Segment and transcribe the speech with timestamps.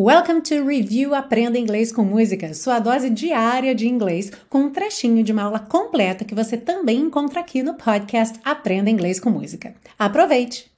[0.00, 5.24] Welcome to Review Aprenda Inglês com Música, sua dose diária de inglês, com um trechinho
[5.24, 9.74] de uma aula completa que você também encontra aqui no podcast Aprenda Inglês com Música.
[9.98, 10.77] Aproveite!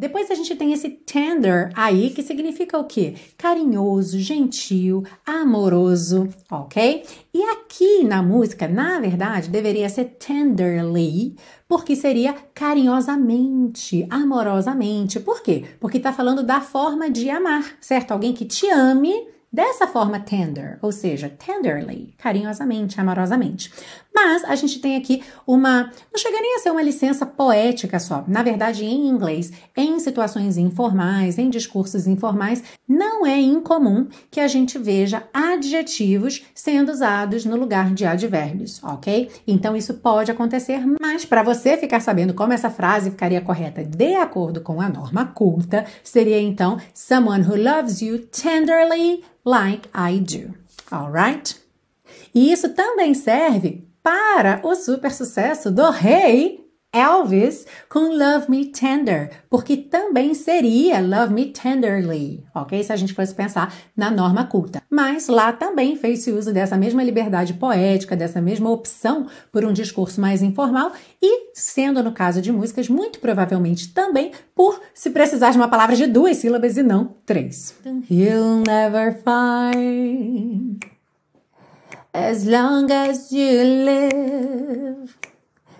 [0.00, 3.16] Depois a gente tem esse tender aí, que significa o quê?
[3.36, 7.04] Carinhoso, gentil, amoroso, ok?
[7.34, 11.36] E aqui na música, na verdade, deveria ser tenderly,
[11.68, 15.20] porque seria carinhosamente, amorosamente.
[15.20, 15.64] Por quê?
[15.78, 18.12] Porque está falando da forma de amar, certo?
[18.12, 23.72] Alguém que te ame dessa forma tender, ou seja, tenderly, carinhosamente, amorosamente.
[24.14, 28.24] Mas a gente tem aqui uma, não chega nem a ser uma licença poética só.
[28.26, 34.48] Na verdade, em inglês, em situações informais, em discursos informais, não é incomum que a
[34.48, 39.30] gente veja adjetivos sendo usados no lugar de advérbios, ok?
[39.46, 44.14] Então isso pode acontecer, mas para você ficar sabendo como essa frase ficaria correta de
[44.16, 50.54] acordo com a norma culta, seria então someone who loves you tenderly like I do.
[50.90, 51.60] Alright?
[52.34, 59.30] E isso também serve para o super sucesso do rei Elvis com Love Me Tender,
[59.48, 62.82] porque também seria Love Me Tenderly, ok?
[62.82, 64.82] Se a gente fosse pensar na norma culta.
[64.90, 70.20] Mas lá também fez-se uso dessa mesma liberdade poética, dessa mesma opção por um discurso
[70.20, 75.58] mais informal e, sendo no caso de músicas, muito provavelmente também por se precisar de
[75.58, 77.72] uma palavra de duas sílabas e não três.
[78.10, 80.80] He'll never find
[82.12, 85.29] as long as you live.